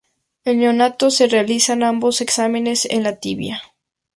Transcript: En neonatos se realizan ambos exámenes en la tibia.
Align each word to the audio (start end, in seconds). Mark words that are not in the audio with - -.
En 0.45 0.57
neonatos 0.57 1.15
se 1.15 1.27
realizan 1.27 1.83
ambos 1.83 2.21
exámenes 2.21 2.85
en 2.85 3.03
la 3.03 3.17
tibia. 3.17 3.61